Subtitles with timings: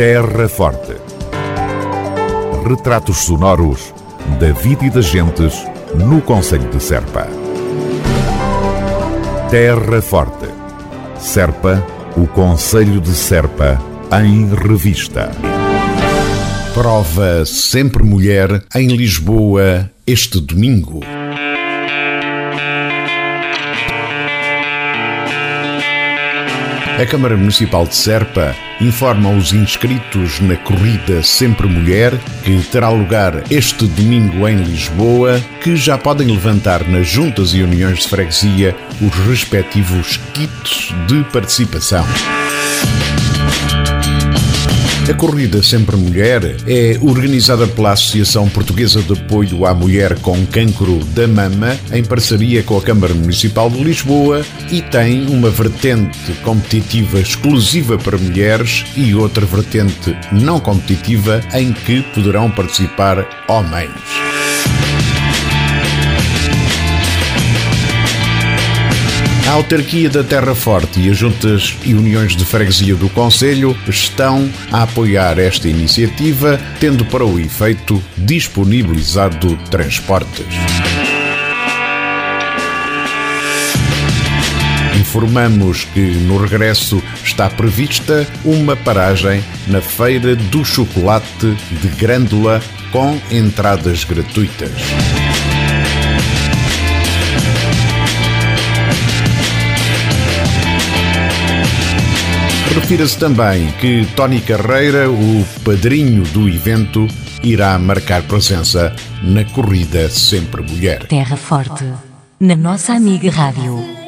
[0.00, 0.96] Terra Forte.
[2.66, 3.92] Retratos sonoros
[4.40, 5.62] da vida e das gentes
[5.94, 7.28] no Conselho de Serpa.
[9.50, 10.48] Terra Forte.
[11.18, 11.86] Serpa,
[12.16, 13.78] o Conselho de Serpa,
[14.22, 15.32] em revista.
[16.72, 21.00] Prova Sempre Mulher em Lisboa este domingo.
[27.00, 32.12] A Câmara Municipal de Serpa informa os inscritos na corrida Sempre Mulher,
[32.44, 38.00] que terá lugar este domingo em Lisboa, que já podem levantar nas juntas e uniões
[38.00, 42.04] de freguesia os respectivos kits de participação.
[45.10, 51.04] A corrida Sempre Mulher é organizada pela Associação Portuguesa de Apoio à Mulher com Cancro
[51.06, 57.18] da Mama, em parceria com a Câmara Municipal de Lisboa, e tem uma vertente competitiva
[57.18, 63.90] exclusiva para mulheres e outra vertente não competitiva em que poderão participar homens.
[69.50, 74.48] A autarquia da Terra Forte e as juntas e uniões de freguesia do Conselho estão
[74.70, 80.46] a apoiar esta iniciativa, tendo para o efeito disponibilizado transportes.
[85.00, 92.62] Informamos que no regresso está prevista uma paragem na Feira do Chocolate de Grândola
[92.92, 94.70] com entradas gratuitas.
[102.74, 107.06] Refira-se também que Tony Carreira, o padrinho do evento,
[107.42, 111.06] irá marcar presença na corrida Sempre Mulher.
[111.08, 111.84] Terra Forte,
[112.38, 113.99] na nossa amiga Rádio.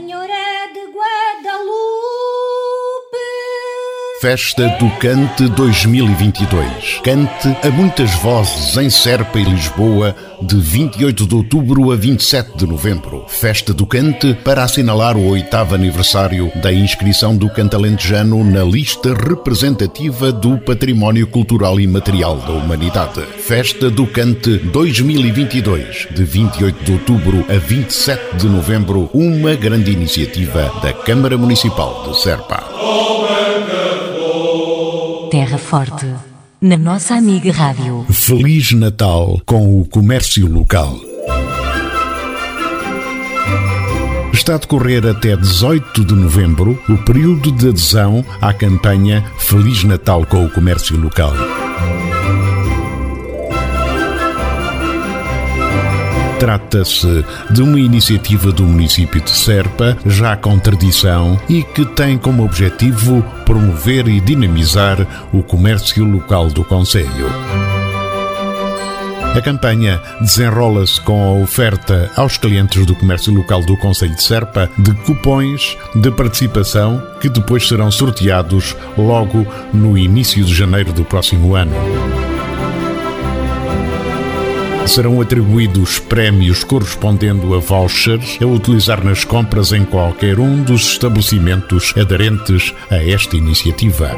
[4.23, 7.01] Festa do Cante 2022.
[7.03, 12.65] Cante a muitas vozes em Serpa e Lisboa de 28 de outubro a 27 de
[12.65, 13.25] novembro.
[13.27, 20.31] Festa do Cante para assinalar o oitavo aniversário da inscrição do cantalentejano na lista representativa
[20.31, 23.23] do património cultural e material da humanidade.
[23.41, 30.73] Festa do Cante 2022 de 28 de outubro a 27 de novembro, uma grande iniciativa
[30.81, 32.63] da Câmara Municipal de Serpa.
[35.43, 36.07] Terra Forte,
[36.61, 38.07] na nossa amiga Rádio.
[38.09, 40.95] Feliz Natal com o comércio local.
[44.33, 50.25] Está a decorrer até 18 de novembro o período de adesão à campanha Feliz Natal
[50.27, 51.33] com o comércio local.
[56.43, 62.45] Trata-se de uma iniciativa do município de Serpa, já com tradição e que tem como
[62.45, 67.29] objetivo promover e dinamizar o comércio local do Conselho.
[69.37, 74.69] A campanha desenrola-se com a oferta aos clientes do comércio local do Conselho de Serpa
[74.77, 81.55] de cupões de participação que depois serão sorteados logo no início de janeiro do próximo
[81.55, 82.22] ano
[84.87, 91.93] serão atribuídos prémios correspondendo a vouchers a utilizar nas compras em qualquer um dos estabelecimentos
[91.97, 94.11] aderentes a esta iniciativa.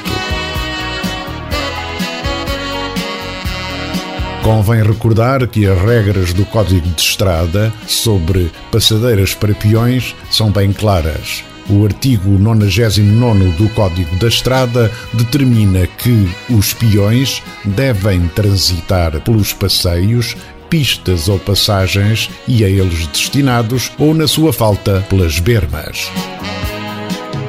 [4.43, 10.71] Convém recordar que as regras do Código de Estrada sobre passadeiras para peões são bem
[10.71, 11.43] claras.
[11.69, 20.37] O artigo 99 do Código da Estrada determina que os peões devem transitar pelos passeios,
[20.69, 26.11] pistas ou passagens e a eles destinados, ou, na sua falta, pelas bermas.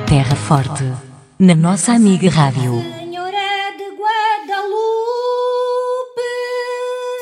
[0.06, 0.84] Terra Forte,
[1.38, 2.95] na nossa amiga Rádio.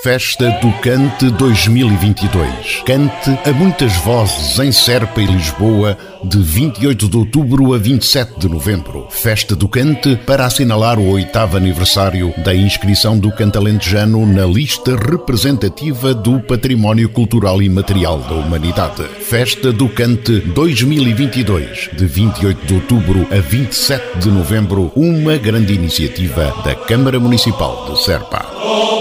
[0.04, 2.82] Festa do Cante 2022.
[2.84, 8.46] Cante a muitas vozes em Serpa e Lisboa, de 28 de outubro a 27 de
[8.46, 9.06] novembro.
[9.08, 16.12] Festa do Cante para assinalar o oitavo aniversário da inscrição do cantalentejano na lista representativa
[16.12, 19.04] do Património Cultural e Material da Humanidade.
[19.22, 26.54] Festa do Cante 2022, de 28 de outubro a 27 de novembro, uma grande iniciativa
[26.62, 28.93] da Câmara Municipal de Serpa.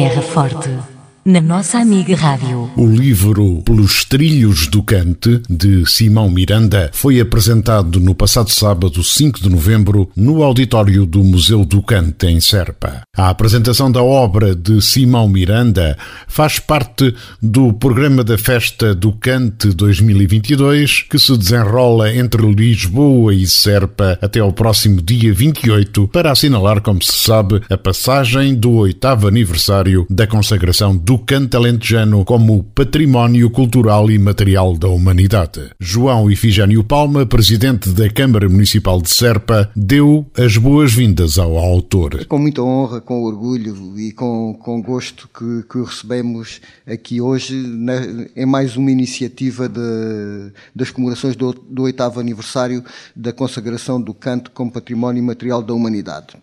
[0.00, 0.79] Terra Forte
[1.24, 2.70] na nossa amiga Rádio.
[2.76, 9.42] O livro Pelos Trilhos do Cante, de Simão Miranda, foi apresentado no passado sábado, 5
[9.42, 13.02] de novembro, no auditório do Museu do Cante, em Serpa.
[13.14, 15.96] A apresentação da obra de Simão Miranda
[16.26, 23.46] faz parte do programa da Festa do Cante 2022, que se desenrola entre Lisboa e
[23.46, 29.28] Serpa até ao próximo dia 28, para assinalar, como se sabe, a passagem do oitavo
[29.28, 35.70] aniversário da consagração do canto alentejano como património cultural e material da humanidade.
[35.78, 42.26] João Ifigênio Palma, presidente da Câmara Municipal de Serpa, deu as boas-vindas ao autor.
[42.26, 47.94] Com muita honra, com orgulho e com, com gosto que, que recebemos aqui hoje na,
[48.34, 52.84] em mais uma iniciativa de, das comemorações do oitavo aniversário
[53.14, 56.36] da consagração do canto como património material da humanidade.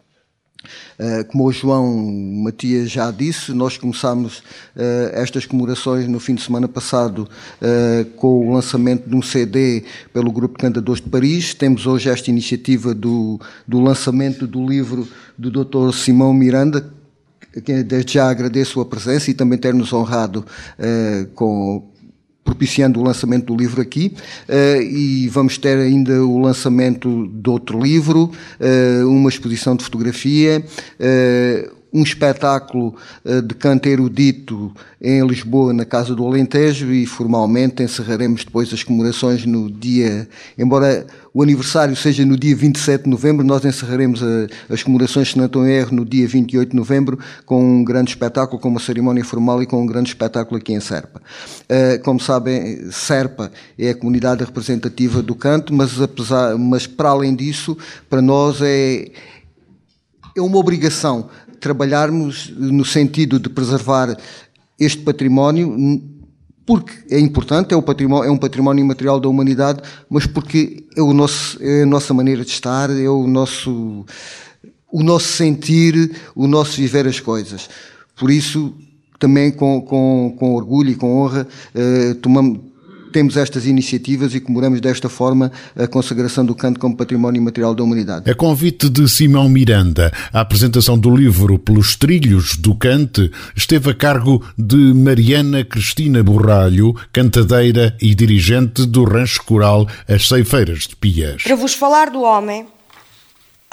[1.00, 1.96] Uh, como o João
[2.44, 7.30] Matias já disse, nós começámos uh, estas comemorações no fim de semana passado
[7.62, 9.84] uh, com o lançamento de um CD
[10.14, 11.54] pelo Grupo Cantadores de Paris.
[11.54, 15.94] Temos hoje esta iniciativa do, do lançamento do livro do Dr.
[15.94, 16.92] Simão Miranda,
[17.86, 20.46] desde já agradeço a presença e também ter-nos honrado
[21.34, 21.84] com
[22.47, 24.13] propiciando o lançamento do livro aqui
[24.47, 30.63] uh, e vamos ter ainda o lançamento de outro livro, uh, uma exposição de fotografia,
[30.97, 32.95] uh, um espetáculo
[33.25, 34.71] uh, de canto erudito
[35.01, 40.27] em Lisboa, na Casa do Alentejo, e formalmente encerraremos depois as comemorações no dia,
[40.57, 45.38] embora o aniversário seja no dia 27 de novembro, nós encerraremos a, as comemorações, se
[45.38, 49.23] não estou erro, no dia 28 de novembro, com um grande espetáculo, com uma cerimónia
[49.23, 51.21] formal e com um grande espetáculo aqui em Serpa.
[51.63, 57.35] Uh, como sabem, Serpa é a comunidade representativa do canto, mas, apesar, mas para além
[57.35, 57.77] disso,
[58.09, 59.11] para nós é,
[60.35, 61.29] é uma obrigação
[61.59, 64.18] trabalharmos no sentido de preservar
[64.80, 65.75] este património,
[66.65, 71.01] porque é importante, é, o património, é um património imaterial da humanidade, mas porque é,
[71.01, 74.06] o nosso, é a nossa maneira de estar, é o nosso,
[74.92, 77.69] o nosso sentir, o nosso viver as coisas.
[78.15, 78.75] Por isso,
[79.19, 82.59] também com, com, com orgulho e com honra, eh, tomamos,
[83.18, 87.81] temos estas iniciativas e comemoramos desta forma a consagração do canto como património material da
[87.83, 88.30] humanidade.
[88.30, 93.95] A convite de Simão Miranda, a apresentação do livro Pelos Trilhos do Cante esteve a
[93.95, 101.42] cargo de Mariana Cristina Borralho, cantadeira e dirigente do Rancho Coral As Ceifeiras de Pias.
[101.42, 102.68] Para vos falar do homem,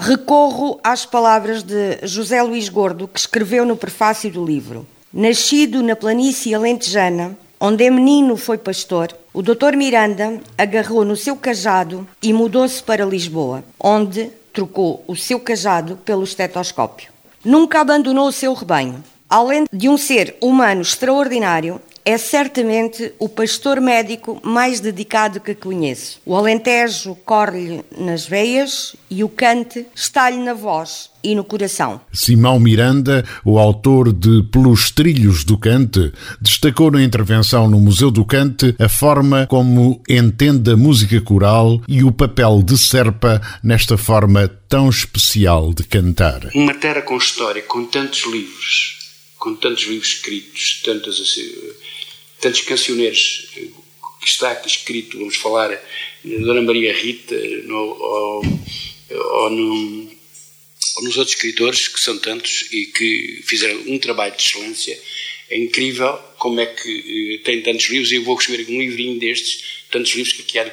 [0.01, 4.87] recorro às palavras de José Luís Gordo, que escreveu no prefácio do livro.
[5.13, 9.77] Nascido na planície alentejana, onde menino foi pastor, o Dr.
[9.77, 16.25] Miranda agarrou no seu cajado e mudou-se para Lisboa, onde trocou o seu cajado pelo
[16.25, 17.13] estetoscópio.
[17.45, 19.03] Nunca abandonou o seu rebanho.
[19.29, 26.21] Além de um ser humano extraordinário, é certamente o pastor médico mais dedicado que conheço.
[26.27, 32.01] O Alentejo corre-lhe nas veias e o cante está-lhe na voz e no coração.
[32.13, 38.25] Simão Miranda, o autor de Pelos Trilhos do Cante, destacou na intervenção no Museu do
[38.25, 44.47] Cante a forma como entende a música coral e o papel de Serpa nesta forma
[44.69, 46.51] tão especial de cantar.
[46.55, 49.04] Uma terra com história, com tantos livros,
[49.45, 51.53] com tantos livros escritos, tantas assim,
[52.41, 55.79] tantos cancioneiros que está aqui escrito, vamos falar,
[56.25, 58.43] Dona Maria Rita, no, ou,
[59.51, 60.11] no,
[60.97, 64.99] ou nos outros escritores, que são tantos e que fizeram um trabalho de excelência.
[65.51, 69.85] É incrível como é que tem tantos livros, e eu vou escrever um livrinho destes,
[69.91, 70.71] tantos livros que aqui há do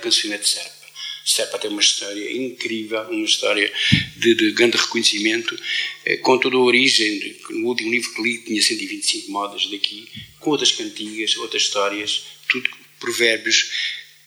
[1.21, 1.51] Cancionete Serpa.
[1.51, 3.71] Serpa tem uma história incrível, uma história
[4.17, 5.57] de, de grande reconhecimento,
[6.05, 7.35] eh, com toda a origem.
[7.49, 10.07] No último livro que li tinha 125 modas daqui,
[10.39, 13.71] com outras cantigas, outras histórias, tudo provérbios,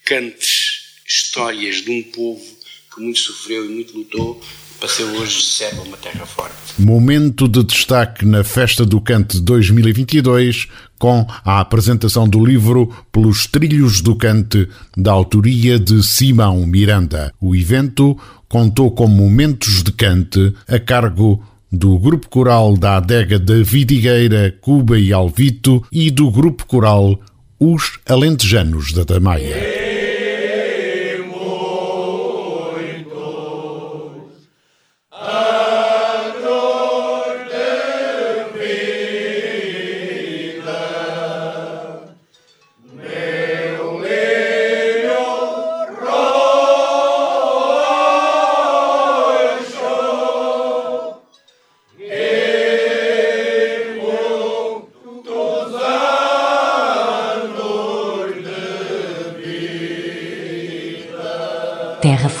[0.03, 2.59] cantes, histórias de um povo
[2.93, 4.41] que muito sofreu e muito lutou
[4.85, 6.53] para ser hoje Serpa uma terra forte.
[6.77, 10.67] Momento de destaque na Festa do Cante 2022
[10.99, 17.33] com a apresentação do livro Pelos Trilhos do Cante, da autoria de Simão Miranda.
[17.41, 18.15] O evento
[18.47, 24.99] contou com momentos de cante a cargo do Grupo Coral da Adega da Vidigueira, Cuba
[24.99, 27.19] e Alvito e do Grupo Coral
[27.59, 29.84] Os Alentejanos da Tamaia.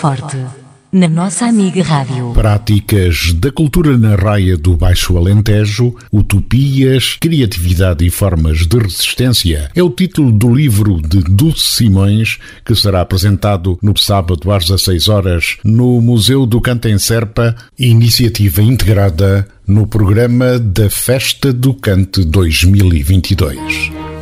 [0.05, 0.37] Forte,
[0.91, 2.31] na nossa amiga Rádio.
[2.35, 9.81] Práticas da cultura na raia do Baixo Alentejo, utopias, criatividade e formas de resistência é
[9.81, 15.57] o título do livro de Dulce Simões, que será apresentado no sábado às 16 horas
[15.63, 24.14] no Museu do Canto em Serpa, iniciativa integrada no programa da Festa do Cante 2022.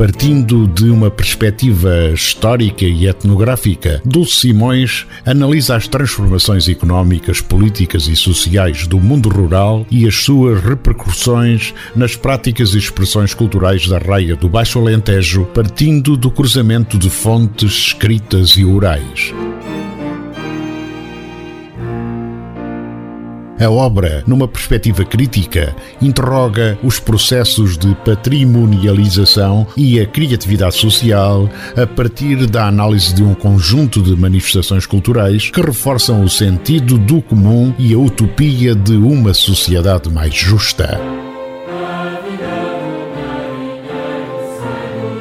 [0.00, 8.16] Partindo de uma perspectiva histórica e etnográfica, Dulce Simões analisa as transformações económicas, políticas e
[8.16, 14.34] sociais do mundo rural e as suas repercussões nas práticas e expressões culturais da raia
[14.34, 19.34] do Baixo Alentejo, partindo do cruzamento de fontes escritas e orais.
[23.60, 31.86] A obra, numa perspectiva crítica, interroga os processos de patrimonialização e a criatividade social a
[31.86, 37.74] partir da análise de um conjunto de manifestações culturais que reforçam o sentido do comum
[37.78, 40.98] e a utopia de uma sociedade mais justa.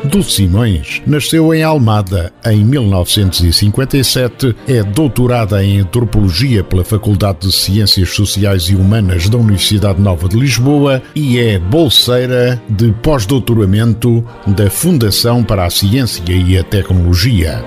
[0.09, 8.09] Dulce Simões nasceu em Almada em 1957, é doutorada em Antropologia pela Faculdade de Ciências
[8.09, 15.43] Sociais e Humanas da Universidade Nova de Lisboa e é bolseira de pós-doutoramento da Fundação
[15.43, 17.63] para a Ciência e a Tecnologia.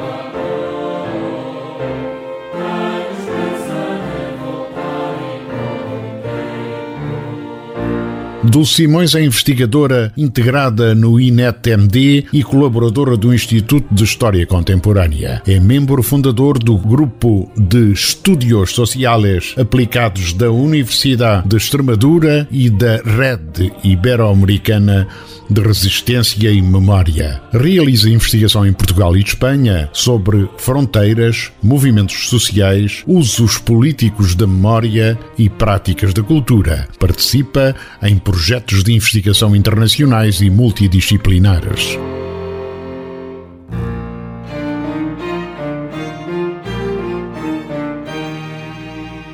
[8.53, 15.41] Dulce Simões é investigadora integrada no INET-MD e colaboradora do Instituto de História Contemporânea.
[15.47, 22.97] É membro fundador do Grupo de Estudios Sociais Aplicados da Universidade de Extremadura e da
[22.97, 25.09] Rede Ibero-Americana
[25.49, 27.43] de Resistência e Memória.
[27.53, 35.49] Realiza investigação em Portugal e Espanha sobre fronteiras, movimentos sociais, usos políticos da memória e
[35.49, 36.87] práticas da cultura.
[36.99, 38.42] Participa em projetos
[38.83, 41.99] de investigação internacionais e multidisciplinares.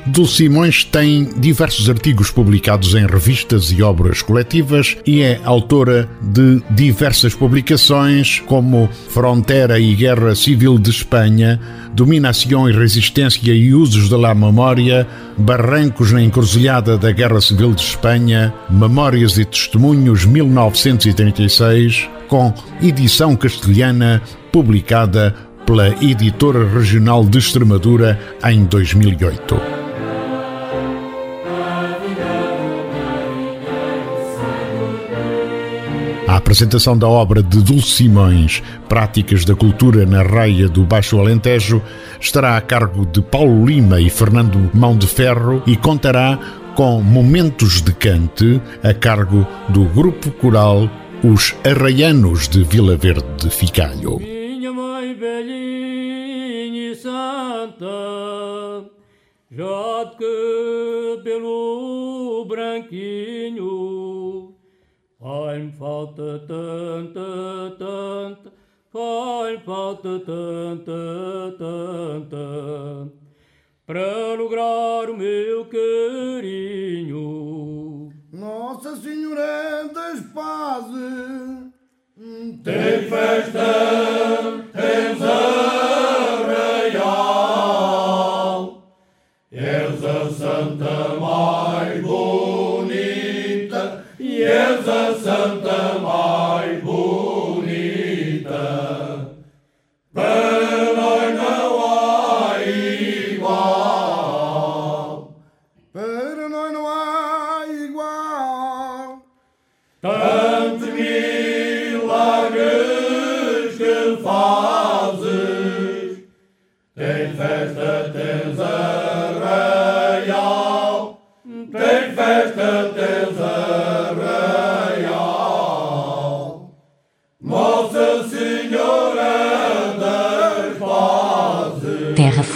[0.09, 6.63] Dulce Simões tem diversos artigos publicados em revistas e obras coletivas e é autora de
[6.71, 11.59] diversas publicações como Fronteira e Guerra Civil de Espanha,
[11.93, 17.81] Dominação e Resistência e Usos da la Memória, Barrancos na Encruzilhada da Guerra Civil de
[17.81, 22.51] Espanha, Memórias e Testemunhos 1936, com
[22.81, 25.35] edição castelhana publicada
[25.67, 29.78] pela Editora Regional de Extremadura em 2008.
[36.49, 41.79] Apresentação da obra de Dulce Simões, Práticas da Cultura na Raia do Baixo Alentejo,
[42.19, 46.39] estará a cargo de Paulo Lima e Fernando Mão de Ferro e contará
[46.75, 50.89] com momentos de cante a cargo do grupo coral
[51.23, 54.17] Os Arraianos de Vila Verde de Ficalho.
[54.17, 57.85] Minha mãe velhinha e santa,
[59.51, 60.15] já de
[61.15, 63.98] cabelo branquinho
[65.21, 68.59] Ai-me falta tanta, tanta
[68.91, 73.11] faz falta tanta, tanta,
[73.85, 77.19] para lograr o meu carinho.
[78.31, 81.69] Nossa Senhora das Pazes
[82.63, 83.78] tem festa,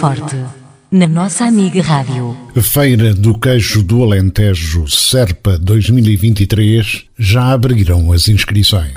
[0.04, 0.36] Forte,
[0.92, 2.36] na nossa amiga Rádio.
[2.60, 8.92] Feira do Queijo do Alentejo Serpa 2023 já abriram as inscrições.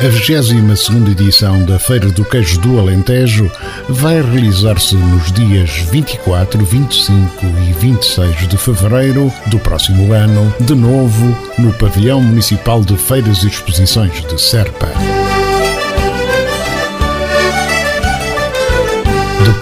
[0.00, 3.50] A 22 edição da Feira do Queijo do Alentejo
[3.88, 11.34] vai realizar-se nos dias 24, 25 e 26 de fevereiro do próximo ano, de novo
[11.58, 14.92] no Pavilhão Municipal de Feiras e Exposições de Serpa.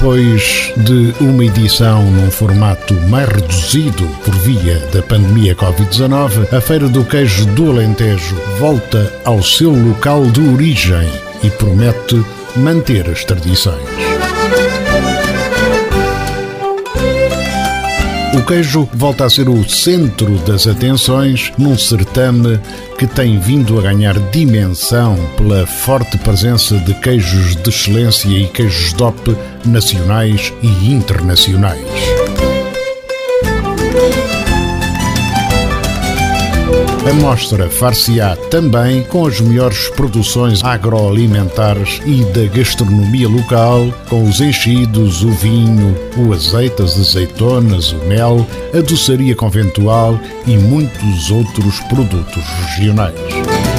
[0.01, 6.89] Depois de uma edição num formato mais reduzido por via da pandemia Covid-19, a Feira
[6.89, 11.07] do Queijo do Alentejo volta ao seu local de origem
[11.43, 12.25] e promete
[12.57, 14.20] manter as tradições.
[18.33, 22.61] O queijo volta a ser o centro das atenções num certame
[22.97, 28.93] que tem vindo a ganhar dimensão pela forte presença de queijos de excelência e queijos
[28.93, 31.81] DOP nacionais e internacionais.
[37.09, 44.41] A mostra far-se-á também com as melhores produções agroalimentares e da gastronomia local, com os
[44.41, 51.81] enchidos, o vinho, o azeite, as azeitonas, o mel, a doçaria conventual e muitos outros
[51.81, 53.70] produtos regionais.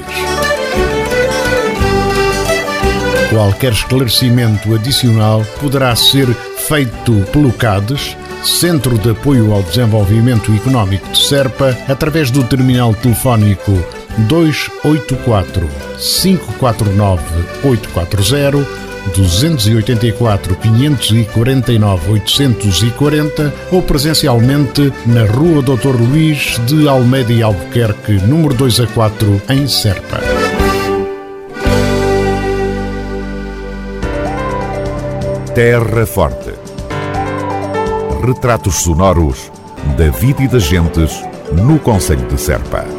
[3.30, 6.28] Qualquer esclarecimento adicional poderá ser
[6.68, 13.82] feito pelo CADES, Centro de Apoio ao Desenvolvimento Económico de Serpa, através do terminal telefónico
[14.28, 17.22] 284 549
[17.64, 25.96] 840 284 549 840 ou presencialmente na Rua Dr.
[25.96, 30.20] Luís de Almeida e Albuquerque, número 2 a 4, em Serpa.
[35.56, 36.54] Terra Forte.
[38.26, 39.52] Retratos sonoros
[39.98, 42.99] da vida e das gentes no Conselho de Serpa.